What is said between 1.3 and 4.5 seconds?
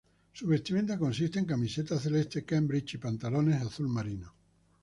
en camiseta celeste Cambridge y pantalones azul marino.